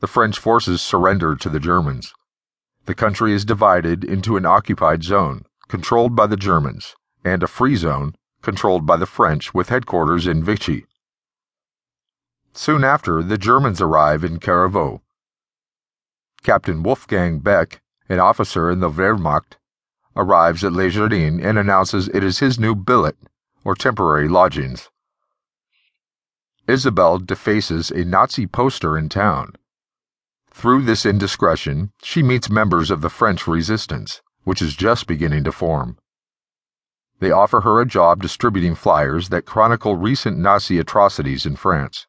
[0.00, 2.12] the French forces surrender to the Germans.
[2.84, 6.94] The country is divided into an occupied zone, controlled by the Germans,
[7.24, 10.84] and a free zone, controlled by the French with headquarters in Vichy.
[12.52, 15.00] Soon after, the Germans arrive in Carriveau.
[16.42, 19.56] Captain Wolfgang Beck, an officer in the Wehrmacht,
[20.14, 23.16] arrives at Les Jardins and announces it is his new billet,
[23.64, 24.90] or temporary lodgings.
[26.68, 29.52] Isabelle defaces a Nazi poster in town.
[30.56, 35.52] Through this indiscretion, she meets members of the French resistance, which is just beginning to
[35.52, 35.98] form.
[37.20, 42.06] They offer her a job distributing flyers that chronicle recent Nazi atrocities in France.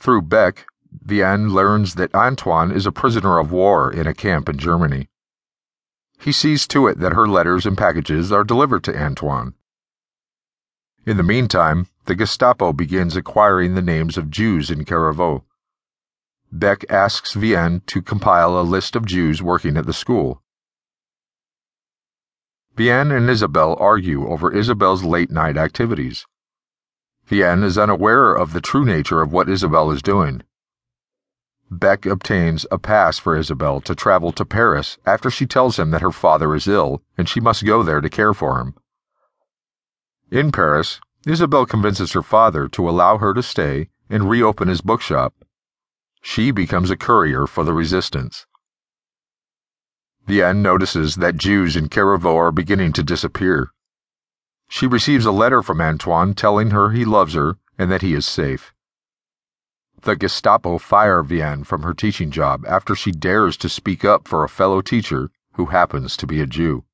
[0.00, 0.66] Through Beck,
[1.06, 5.08] Vianne learns that Antoine is a prisoner of war in a camp in Germany.
[6.18, 9.54] He sees to it that her letters and packages are delivered to Antoine.
[11.06, 15.44] In the meantime, the Gestapo begins acquiring the names of Jews in Carriveau.
[16.50, 20.42] Beck asks Vianne to compile a list of Jews working at the school.
[22.74, 26.26] Vianne and Isabelle argue over Isabelle's late night activities.
[27.28, 30.42] Vianne is unaware of the true nature of what Isabelle is doing.
[31.70, 36.00] Beck obtains a pass for Isabelle to travel to Paris after she tells him that
[36.00, 38.74] her father is ill and she must go there to care for him.
[40.30, 45.34] In Paris, Isabelle convinces her father to allow her to stay and reopen his bookshop.
[46.30, 48.46] She becomes a courier for the resistance.
[50.28, 53.70] Vianne notices that Jews in Carriveau are beginning to disappear.
[54.68, 58.26] She receives a letter from Antoine telling her he loves her and that he is
[58.26, 58.74] safe.
[60.02, 64.44] The Gestapo fire Vianne from her teaching job after she dares to speak up for
[64.44, 66.84] a fellow teacher who happens to be a Jew.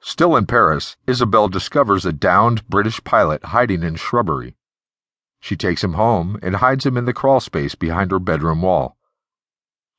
[0.00, 4.56] Still in Paris, Isabelle discovers a downed British pilot hiding in shrubbery.
[5.40, 8.96] She takes him home and hides him in the crawl space behind her bedroom wall.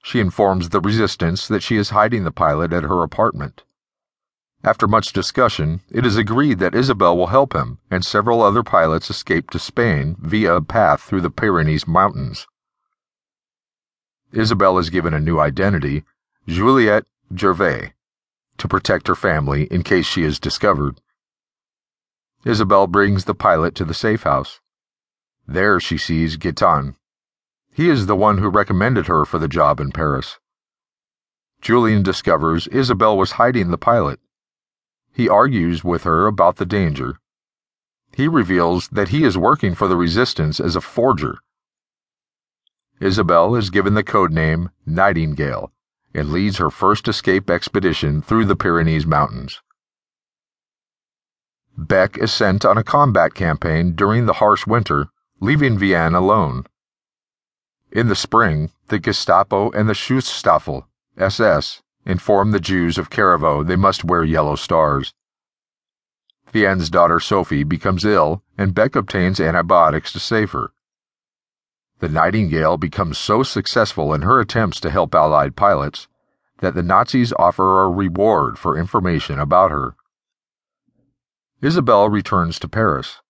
[0.04, 3.64] She informs the resistance that she is hiding the pilot at her apartment.
[4.64, 9.10] After much discussion, it is agreed that Isabelle will help him, and several other pilots
[9.10, 12.46] escape to Spain via a path through the Pyrenees Mountains.
[14.34, 16.04] Isabelle is given a new identity,
[16.46, 17.94] Juliette Gervais,
[18.58, 21.00] to protect her family in case she is discovered.
[22.44, 24.60] Isabelle brings the pilot to the safe house.
[25.50, 26.96] There she sees Gaetan.
[27.74, 30.40] He is the one who recommended her for the job in Paris.
[31.62, 34.20] Julien discovers Isabelle was hiding the pilot
[35.20, 37.20] he argues with her about the danger.
[38.16, 41.40] He reveals that he is working for the resistance as a forger.
[43.02, 45.74] Isabelle is given the code name Nightingale
[46.14, 49.62] and leads her first escape expedition through the Pyrenees Mountains.
[51.78, 55.08] Beck is sent on a combat campaign during the harsh winter,
[55.40, 56.66] leaving Vianne alone.
[57.92, 60.86] In the spring, the Gestapo and the Schutzstaffel,
[61.18, 65.14] SS, inform the Jews of Carriveau they must wear yellow stars.
[66.52, 70.72] Vianne's daughter Sophie becomes ill, and Beck obtains antibiotics to save her.
[72.00, 76.08] The Nightingale becomes so successful in her attempts to help Allied pilots
[76.60, 79.96] that the Nazis offer a reward for information about her.
[81.62, 83.22] Isabelle returns to Paris.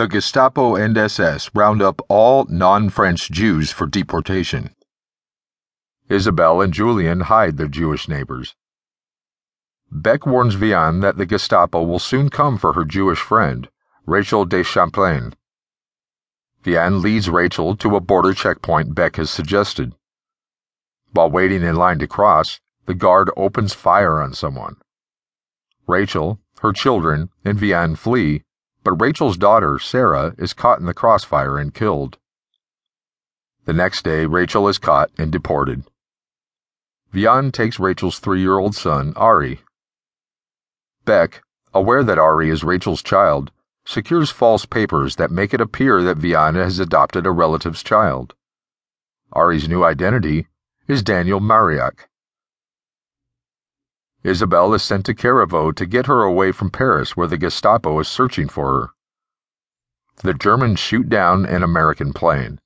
[0.00, 4.74] The Gestapo and SS round up all non French Jews for deportation.
[6.08, 8.56] Isabelle and Julien hide their Jewish neighbors.
[9.92, 13.68] Beck warns Vianne that the Gestapo will soon come for her Jewish friend,
[14.06, 15.34] Rachel de Champlain.
[16.64, 19.92] Vianne leads Rachel to a border checkpoint Beck has suggested.
[21.12, 24.76] While waiting in line to cross, the guard opens fire on someone.
[25.86, 28.44] Rachel, her children, and Vianne flee,
[28.82, 32.18] but Rachel's daughter, Sarah, is caught in the crossfire and killed.
[33.64, 35.84] The next day, Rachel is caught and deported.
[37.14, 39.60] Vianne takes Rachel's three year old son, Ari.
[41.04, 41.42] Beck,
[41.72, 43.50] aware that Ari is Rachel's child,
[43.84, 48.34] secures false papers that make it appear that Vianne has adopted a relative's child.
[49.32, 50.48] Ari's new identity
[50.88, 52.09] is Daniel Mauriac.
[54.22, 58.08] Isabelle is sent to Carriveau to get her away from Paris, where the Gestapo is
[58.08, 58.90] searching for her.
[60.22, 62.60] The Germans shoot down an American plane.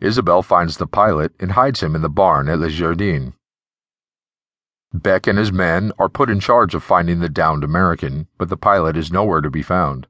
[0.00, 3.32] Isabelle finds the pilot and hides him in the barn at Les Jardins.
[4.92, 8.56] Beck and his men are put in charge of finding the downed American, but the
[8.56, 10.06] pilot is nowhere to be found.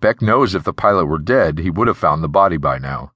[0.00, 3.12] Beck knows if the pilot were dead, he would have found the body by now.